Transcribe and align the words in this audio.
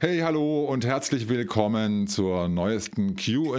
Hey, 0.00 0.20
hallo 0.20 0.66
und 0.66 0.86
herzlich 0.86 1.28
willkommen 1.28 2.06
zur 2.06 2.46
neuesten 2.46 3.16
QA 3.16 3.56